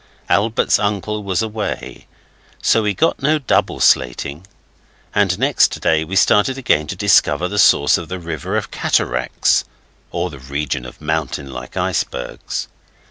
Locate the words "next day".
5.37-6.03